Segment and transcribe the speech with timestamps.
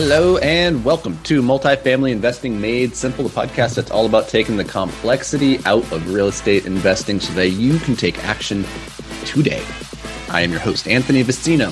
[0.00, 4.62] Hello and welcome to Multifamily Investing Made Simple, the podcast that's all about taking the
[4.62, 8.64] complexity out of real estate investing so that you can take action
[9.24, 9.60] today.
[10.28, 11.70] I am your host, Anthony Vicino,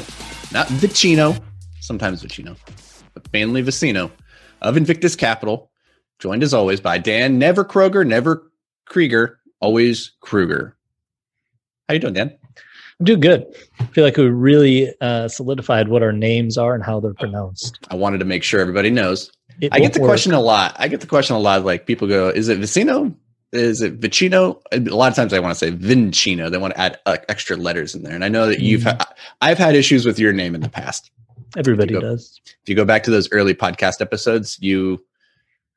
[0.52, 1.36] not Vicino,
[1.78, 2.56] sometimes Vicino,
[3.14, 4.10] but mainly Vicino
[4.60, 5.70] of Invictus Capital,
[6.18, 8.50] joined as always by Dan, never Kroger, never
[8.86, 10.76] Krieger, always Krueger.
[11.88, 12.36] How you doing, Dan?
[12.98, 13.46] I'm doing good.
[13.78, 17.78] I feel like we really uh, solidified what our names are and how they're pronounced.
[17.90, 19.30] I wanted to make sure everybody knows.
[19.60, 20.08] It I get the work.
[20.08, 20.74] question a lot.
[20.78, 21.64] I get the question a lot.
[21.64, 23.14] Like people go, "Is it Vicino?
[23.52, 26.50] Is it Vicino?" A lot of times I want to say Vincino.
[26.50, 28.14] They want to add uh, extra letters in there.
[28.14, 28.96] And I know that you've, mm.
[28.98, 31.10] ha- I've had issues with your name in the past.
[31.56, 32.40] Everybody if go, does.
[32.44, 35.04] If you go back to those early podcast episodes, you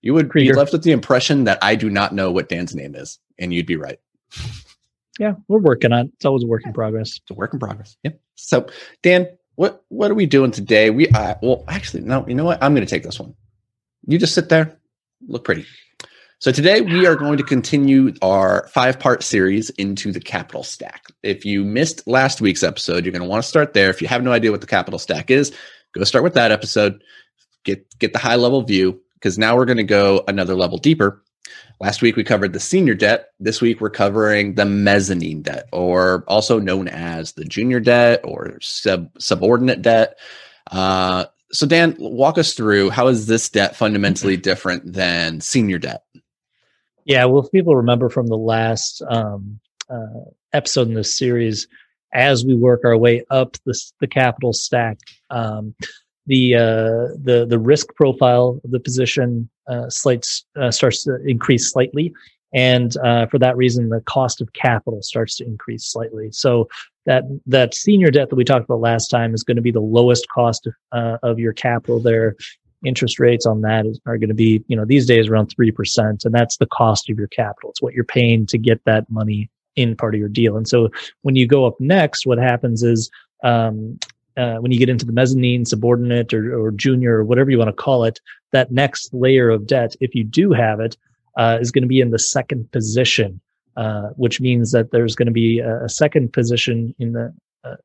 [0.02, 0.54] you would Krieger.
[0.54, 3.54] be left with the impression that I do not know what Dan's name is, and
[3.54, 4.00] you'd be right
[5.20, 6.08] yeah, we're working on.
[6.08, 6.12] It.
[6.16, 7.18] It's always a work in progress.
[7.18, 7.98] It's a work in progress.
[8.04, 8.12] Yeah.
[8.36, 8.68] So,
[9.04, 10.90] Dan, what what are we doing today?
[10.90, 12.26] We uh, well, actually, no.
[12.28, 12.64] You know what?
[12.64, 13.36] I'm going to take this one.
[14.08, 14.80] You just sit there,
[15.28, 15.66] look pretty.
[16.42, 21.08] So today we are going to continue our five part series into the capital stack.
[21.22, 23.90] If you missed last week's episode, you're going to want to start there.
[23.90, 25.54] If you have no idea what the capital stack is,
[25.94, 27.04] go start with that episode.
[27.66, 31.22] Get get the high level view because now we're going to go another level deeper
[31.80, 33.30] Last week we covered the senior debt.
[33.40, 38.60] This week we're covering the mezzanine debt, or also known as the junior debt or
[38.62, 40.18] sub subordinate debt.
[40.72, 46.04] Uh, so, Dan, walk us through how is this debt fundamentally different than senior debt?
[47.06, 51.68] Yeah, well, if people remember from the last um, uh, episode in this series,
[52.14, 55.00] as we work our way up the, the capital stack,
[55.30, 55.74] um,
[56.30, 62.14] the uh, the the risk profile of the position uh, uh, starts to increase slightly,
[62.54, 66.28] and uh, for that reason, the cost of capital starts to increase slightly.
[66.32, 66.70] So
[67.06, 69.90] that that senior debt that we talked about last time is going to be the
[69.98, 72.36] lowest cost of, uh, of your capital there.
[72.86, 76.24] Interest rates on that are going to be, you know, these days around three percent,
[76.26, 77.72] and that's the cost of your capital.
[77.72, 80.58] It's what you're paying to get that money in part of your deal.
[80.58, 80.90] And so
[81.24, 83.10] when you go up next, what happens is
[83.44, 84.00] um,
[84.40, 87.68] uh, when you get into the mezzanine, subordinate, or, or junior, or whatever you want
[87.68, 88.20] to call it,
[88.52, 90.96] that next layer of debt, if you do have it,
[91.38, 93.40] uh, is going to be in the second position,
[93.76, 97.34] uh, which means that there's going to be a, a second position in the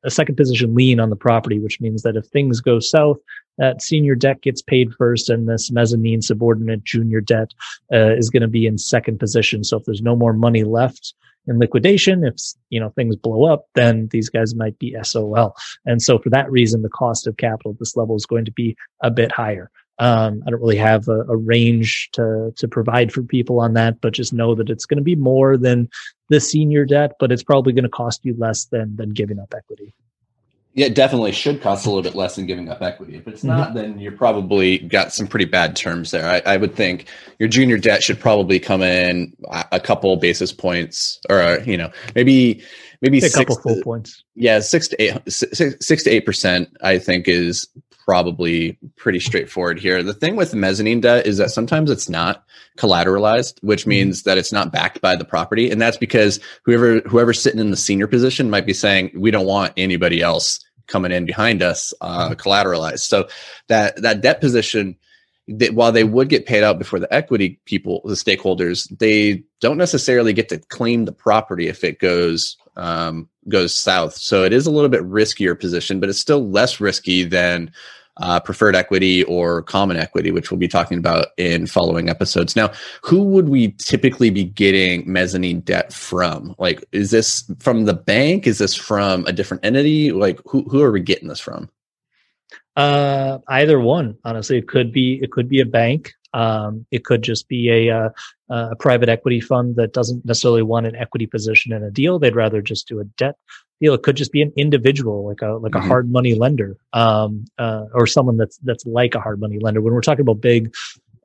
[0.03, 3.17] a second position lien on the property, which means that if things go south,
[3.57, 7.53] that senior debt gets paid first, and this mezzanine subordinate junior debt
[7.91, 9.63] uh, is going to be in second position.
[9.63, 11.13] So if there's no more money left
[11.47, 12.23] in liquidation.
[12.23, 12.35] If
[12.69, 15.55] you know things blow up, then these guys might be SOL.
[15.85, 18.51] And so for that reason, the cost of capital at this level is going to
[18.51, 19.71] be a bit higher.
[19.97, 24.01] Um, I don't really have a, a, range to to provide for people on that,
[24.01, 25.87] but just know that it's going to be more than
[26.27, 29.53] the senior debt, but it's probably going to cost you less than than giving up
[29.55, 29.93] equity.
[30.75, 33.15] Yeah, it definitely should cost a little bit less than giving up equity.
[33.15, 33.47] If it's mm-hmm.
[33.47, 36.29] not, then you're probably got some pretty bad terms there.
[36.29, 37.07] I, I, would think
[37.39, 39.33] your junior debt should probably come in
[39.71, 42.61] a couple basis points, or you know, maybe
[43.01, 44.21] maybe a six, couple full points.
[44.35, 46.67] Yeah, six to eight, six, six to eight percent.
[46.81, 47.65] I think is
[48.03, 50.03] probably pretty straightforward here.
[50.03, 52.43] The thing with mezzanine debt is that sometimes it's not
[52.77, 53.91] collateralized, which mm-hmm.
[53.91, 57.71] means that it's not backed by the property, and that's because whoever whoever's sitting in
[57.71, 61.93] the senior position might be saying we don't want anybody else coming in behind us
[62.01, 62.33] uh, mm-hmm.
[62.33, 63.01] collateralized.
[63.01, 63.27] So
[63.67, 64.95] that that debt position,
[65.47, 69.77] that while they would get paid out before the equity people, the stakeholders, they don't
[69.77, 74.15] necessarily get to claim the property if it goes um, goes south.
[74.15, 77.71] So it is a little bit riskier position, but it's still less risky than
[78.17, 82.55] uh, preferred equity or common equity, which we'll be talking about in following episodes.
[82.55, 82.71] Now,
[83.01, 86.55] who would we typically be getting mezzanine debt from?
[86.57, 88.47] Like, is this from the bank?
[88.47, 90.11] Is this from a different entity?
[90.11, 91.69] Like, who who are we getting this from?
[92.75, 94.17] Uh, either one.
[94.25, 96.13] Honestly, it could be it could be a bank.
[96.35, 98.09] Um, it could just be a, uh,
[98.49, 102.19] a private equity fund that doesn't necessarily want an equity position in a deal.
[102.19, 103.37] They'd rather just do a debt
[103.79, 103.93] deal.
[103.93, 105.85] It could just be an individual, like a like mm-hmm.
[105.85, 109.81] a hard money lender, um, uh, or someone that's that's like a hard money lender.
[109.81, 110.75] When we're talking about big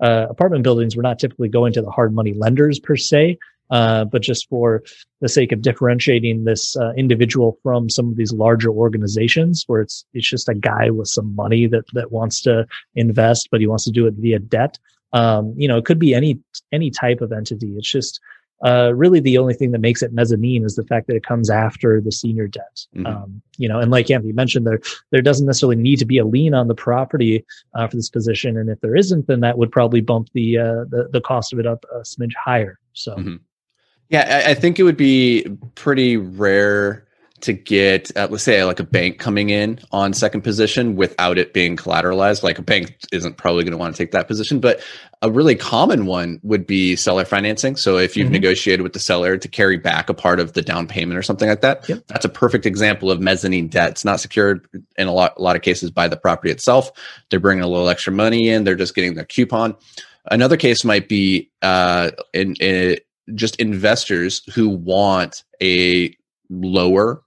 [0.00, 3.36] uh, apartment buildings, we're not typically going to the hard money lenders per se.
[3.70, 4.82] Uh, but just for
[5.20, 10.04] the sake of differentiating this uh, individual from some of these larger organizations where it's
[10.12, 12.66] it's just a guy with some money that that wants to
[12.96, 14.76] invest but he wants to do it via debt
[15.12, 16.38] um, you know it could be any
[16.72, 18.20] any type of entity it's just
[18.64, 21.48] uh, really the only thing that makes it mezzanine is the fact that it comes
[21.48, 22.86] after the senior debt.
[22.94, 23.06] Mm-hmm.
[23.06, 24.80] Um, you know, and like Anthony mentioned, there
[25.10, 28.58] there doesn't necessarily need to be a lien on the property uh, for this position,
[28.58, 31.58] and if there isn't, then that would probably bump the uh, the, the cost of
[31.58, 32.78] it up a smidge higher.
[32.92, 33.14] So.
[33.14, 33.36] Mm-hmm.
[34.10, 35.46] Yeah, I, I think it would be
[35.76, 37.06] pretty rare
[37.42, 41.52] to get, uh, let's say, like a bank coming in on second position without it
[41.52, 42.42] being collateralized.
[42.42, 44.80] Like a bank isn't probably going to want to take that position, but
[45.22, 47.76] a really common one would be seller financing.
[47.76, 48.32] So if you've mm-hmm.
[48.32, 51.48] negotiated with the seller to carry back a part of the down payment or something
[51.48, 52.04] like that, yep.
[52.06, 53.90] that's a perfect example of mezzanine debt.
[53.90, 54.66] It's not secured
[54.96, 56.90] in a lot, a lot of cases by the property itself.
[57.30, 58.64] They're bringing a little extra money in.
[58.64, 59.76] They're just getting their coupon.
[60.30, 62.98] Another case might be uh, in, in
[63.34, 66.14] just investors who want a
[66.50, 67.22] lower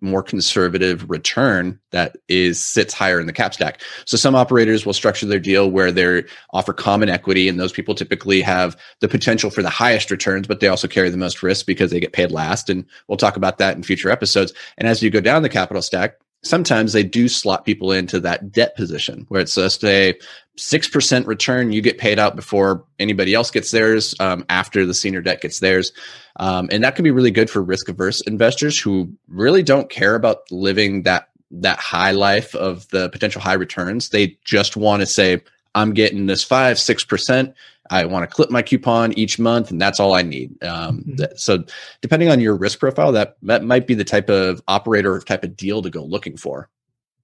[0.00, 3.80] more conservative return that is sits higher in the cap stack.
[4.04, 7.94] So some operators will structure their deal where they offer common equity, and those people
[7.94, 11.66] typically have the potential for the highest returns, but they also carry the most risk
[11.66, 12.70] because they get paid last.
[12.70, 14.52] And we'll talk about that in future episodes.
[14.76, 18.52] And as you go down the capital stack, sometimes they do slot people into that
[18.52, 20.14] debt position where it's just a
[20.58, 25.20] 6% return you get paid out before anybody else gets theirs um, after the senior
[25.20, 25.92] debt gets theirs
[26.36, 30.14] um, and that can be really good for risk averse investors who really don't care
[30.14, 35.06] about living that that high life of the potential high returns they just want to
[35.06, 35.40] say
[35.74, 37.54] i'm getting this 5 6%
[37.90, 40.62] I want to clip my coupon each month, and that's all I need.
[40.62, 41.16] Um, mm-hmm.
[41.16, 41.64] that, so,
[42.02, 45.56] depending on your risk profile, that that might be the type of operator type of
[45.56, 46.68] deal to go looking for.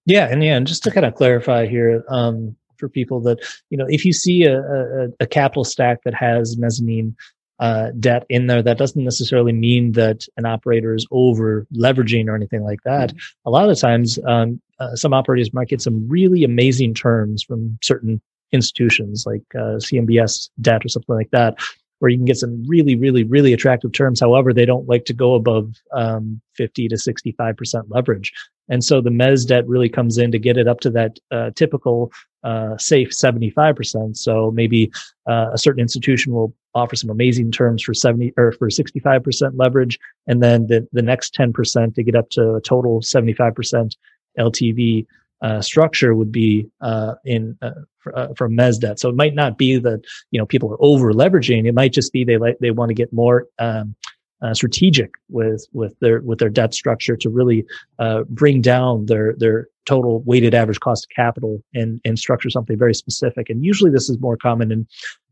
[0.07, 3.39] Yeah, and yeah, and just to kind of clarify here um, for people that
[3.71, 7.17] you know, if you see a, a, a capital stack that has mezzanine
[7.61, 12.35] uh, debt in there, that doesn't necessarily mean that an operator is over leveraging or
[12.35, 13.11] anything like that.
[13.11, 13.49] Mm-hmm.
[13.49, 17.79] A lot of times, um, uh, some operators might get some really amazing terms from
[17.83, 18.21] certain
[18.53, 21.57] institutions like uh, CMBS debt or something like that,
[22.05, 24.21] where you can get some really, really, really attractive terms.
[24.21, 28.31] However, they don't like to go above um, 50 to 65% leverage.
[28.69, 31.53] And so the mez debt really comes in to get it up to that uh,
[31.57, 32.13] typical
[32.43, 34.19] uh, safe 75%.
[34.19, 34.93] So maybe
[35.27, 39.99] uh, a certain institution will offer some amazing terms for 70 or for 65% leverage.
[40.27, 43.97] And then the, the next 10% to get up to a total 75%
[44.39, 45.07] LTV
[45.43, 49.01] uh, structure would be uh, in uh, for, uh, from mez debt.
[49.01, 51.67] So it might not be that you know people are over leveraging.
[51.67, 53.95] It might just be they like they want to get more um,
[54.43, 57.65] uh, strategic with with their with their debt structure to really
[57.99, 62.79] uh, bring down their their total weighted average cost of capital and and structure something
[62.79, 63.51] very specific.
[63.51, 64.87] And usually this is more common in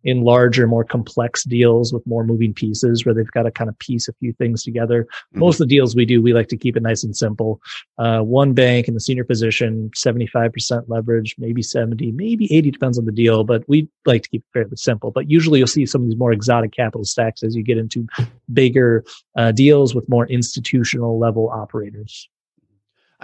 [0.04, 3.78] in larger, more complex deals with more moving pieces where they've got to kind of
[3.78, 5.04] piece a few things together.
[5.04, 5.40] Mm-hmm.
[5.40, 7.60] Most of the deals we do, we like to keep it nice and simple.
[7.98, 13.04] Uh, one bank in the senior position, 75% leverage, maybe 70, maybe 80, depends on
[13.04, 15.10] the deal, but we like to keep it fairly simple.
[15.10, 18.06] But usually you'll see some of these more exotic capital stacks as you get into
[18.52, 19.04] bigger
[19.36, 22.28] uh, deals with more institutional level operators.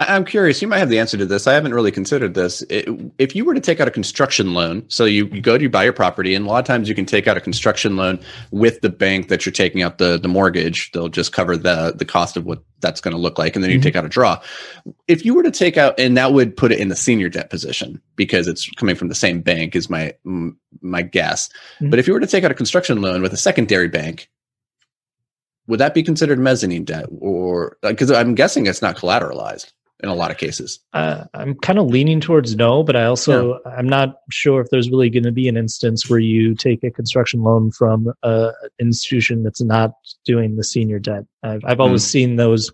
[0.01, 0.61] I'm curious.
[0.61, 1.45] You might have the answer to this.
[1.45, 2.63] I haven't really considered this.
[2.69, 5.83] if you were to take out a construction loan, so you, you go to buy
[5.83, 8.17] your property, and a lot of times you can take out a construction loan
[8.51, 10.91] with the bank that you're taking out the the mortgage.
[10.91, 13.71] They'll just cover the the cost of what that's going to look like, and then
[13.71, 13.83] you mm-hmm.
[13.83, 14.41] take out a draw.
[15.09, 17.49] If you were to take out, and that would put it in the senior debt
[17.49, 20.13] position because it's coming from the same bank, is my
[20.81, 21.49] my guess.
[21.49, 21.89] Mm-hmm.
[21.89, 24.29] But if you were to take out a construction loan with a secondary bank,
[25.67, 29.73] would that be considered mezzanine debt, or because I'm guessing it's not collateralized?
[30.01, 30.79] In a lot of cases.
[30.93, 33.71] Uh, I'm kind of leaning towards no, but I also yeah.
[33.77, 36.91] I'm not sure if there's really going to be an instance where you take a
[36.91, 39.91] construction loan from an institution that's not
[40.25, 41.25] doing the senior debt.
[41.43, 42.09] I've, I've always mm.
[42.09, 42.71] seen those,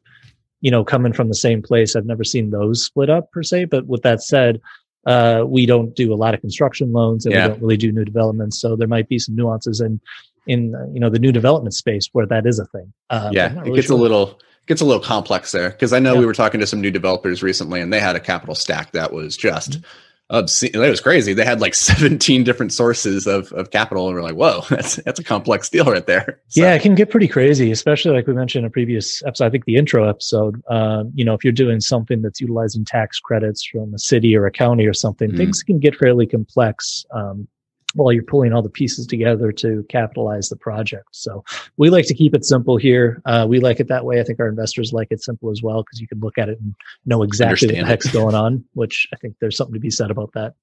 [0.61, 1.95] you know, coming from the same place.
[1.95, 3.65] I've never seen those split up per se.
[3.65, 4.61] But with that said,
[5.07, 7.45] uh, we don't do a lot of construction loans and yeah.
[7.45, 8.59] we don't really do new developments.
[8.59, 9.99] So there might be some nuances in
[10.47, 12.93] in uh, you know the new development space where that is a thing.
[13.09, 13.97] Uh, yeah, really it gets sure.
[13.97, 16.19] a little gets a little complex there because I know yeah.
[16.19, 19.13] we were talking to some new developers recently and they had a capital stack that
[19.13, 20.35] was just mm-hmm.
[20.35, 20.71] obscene.
[20.73, 21.33] It was crazy.
[21.33, 25.19] They had like 17 different sources of, of capital and we're like, whoa, that's that's
[25.19, 26.41] a complex deal right there.
[26.49, 26.61] So.
[26.61, 29.45] Yeah, it can get pretty crazy, especially like we mentioned in a previous episode.
[29.45, 30.61] I think the intro episode.
[30.69, 34.45] Um, you know, if you're doing something that's utilizing tax credits from a city or
[34.45, 35.37] a county or something, mm-hmm.
[35.37, 37.05] things can get fairly complex.
[37.11, 37.49] Um,
[37.95, 41.07] while you're pulling all the pieces together to capitalize the project.
[41.11, 41.43] So
[41.77, 43.21] we like to keep it simple here.
[43.25, 44.19] Uh, we like it that way.
[44.19, 46.59] I think our investors like it simple as well because you can look at it
[46.59, 46.75] and
[47.05, 49.89] know exactly Understand what the heck's going on, which I think there's something to be
[49.89, 50.53] said about that.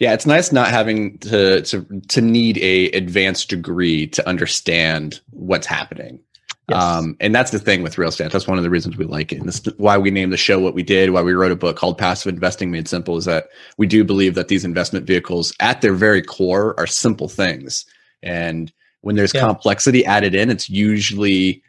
[0.00, 5.66] Yeah, it's nice not having to to to need a advanced degree to understand what's
[5.66, 6.20] happening.
[6.68, 6.82] Yes.
[6.82, 8.30] Um, and that's the thing with real estate.
[8.30, 9.38] That's one of the reasons we like it.
[9.38, 11.56] And this is why we named the show what we did, why we wrote a
[11.56, 13.48] book called Passive Investing Made Simple, is that
[13.78, 17.86] we do believe that these investment vehicles at their very core are simple things.
[18.22, 18.70] And
[19.00, 19.46] when there's yeah.
[19.46, 21.62] complexity added in, it's usually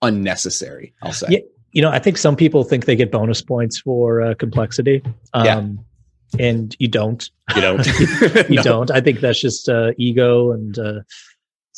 [0.00, 1.26] unnecessary, I'll say.
[1.30, 1.38] Yeah.
[1.72, 5.02] You know, I think some people think they get bonus points for uh, complexity.
[5.34, 5.68] Um, yeah
[6.38, 7.28] and you don't.
[7.54, 7.86] You don't.
[8.48, 8.62] you no.
[8.62, 8.90] don't.
[8.90, 11.00] I think that's just uh, ego and uh,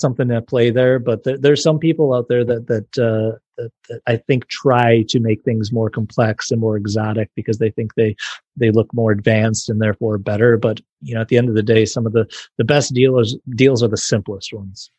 [0.02, 0.98] something at play there.
[0.98, 5.04] But th- there's some people out there that that, uh, that, that I think try
[5.08, 8.14] to make things more complex and more exotic because they think they
[8.56, 10.58] they look more advanced and therefore better.
[10.58, 12.26] But you know, at the end of the day, some of the
[12.58, 14.90] the best dealers deals are the simplest ones.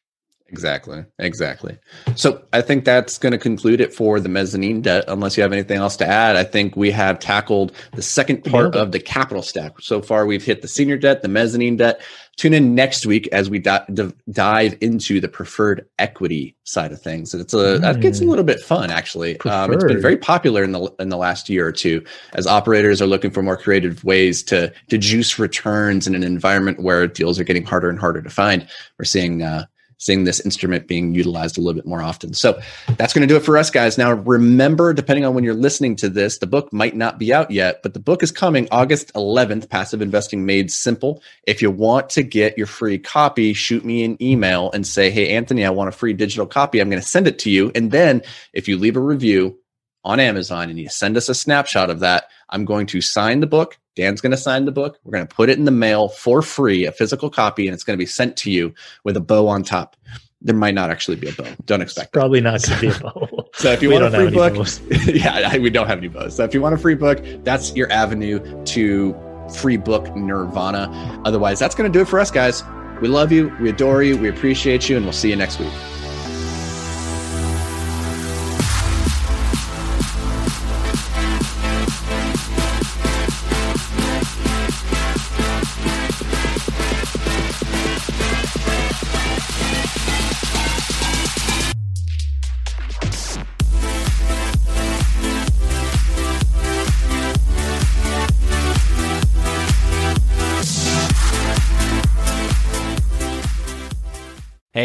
[0.53, 1.03] Exactly.
[1.17, 1.79] Exactly.
[2.15, 5.03] So I think that's going to conclude it for the mezzanine debt.
[5.07, 8.75] Unless you have anything else to add, I think we have tackled the second part
[8.75, 9.81] of the capital stack.
[9.81, 12.01] So far, we've hit the senior debt, the mezzanine debt.
[12.37, 13.85] Tune in next week as we di-
[14.31, 17.33] dive into the preferred equity side of things.
[17.33, 17.81] And it's a mm.
[17.81, 19.39] that gets a little bit fun actually.
[19.41, 23.01] Um, it's been very popular in the in the last year or two as operators
[23.01, 27.39] are looking for more creative ways to to juice returns in an environment where deals
[27.39, 28.67] are getting harder and harder to find.
[28.97, 29.65] We're seeing uh,
[30.03, 32.33] seeing this instrument being utilized a little bit more often.
[32.33, 32.59] So
[32.97, 33.97] that's going to do it for us, guys.
[33.97, 37.51] Now, remember, depending on when you're listening to this, the book might not be out
[37.51, 41.23] yet, but the book is coming August 11th Passive Investing Made Simple.
[41.43, 45.29] If you want to get your free copy, shoot me an email and say, Hey,
[45.29, 46.79] Anthony, I want a free digital copy.
[46.79, 47.71] I'm going to send it to you.
[47.73, 49.57] And then if you leave a review,
[50.03, 53.47] on Amazon and you send us a snapshot of that, I'm going to sign the
[53.47, 53.79] book.
[53.95, 54.99] Dan's going to sign the book.
[55.03, 57.83] We're going to put it in the mail for free, a physical copy, and it's
[57.83, 59.95] going to be sent to you with a bow on top.
[60.41, 61.47] There might not actually be a bow.
[61.65, 62.11] Don't expect.
[62.11, 63.49] Probably not going to be a bow.
[63.53, 64.67] so if you want a free book,
[65.05, 66.35] yeah, we don't have any bows.
[66.35, 69.15] So if you want a free book, that's your avenue to
[69.55, 71.21] free book nirvana.
[71.23, 72.63] Otherwise, that's going to do it for us, guys.
[73.01, 73.55] We love you.
[73.61, 74.17] We adore you.
[74.17, 75.71] We appreciate you, and we'll see you next week.